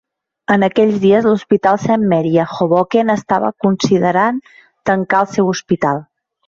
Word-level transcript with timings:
En 0.53 0.63
aquells 0.67 0.95
dies, 1.03 1.27
l'Hospital 1.31 1.77
Saint 1.83 2.07
Mary 2.15 2.33
a 2.45 2.47
Hoboken 2.55 3.15
estava 3.17 3.55
considerant 3.67 4.45
tancar 4.93 5.25
el 5.27 5.35
seu 5.39 5.55
hospital. 5.57 6.07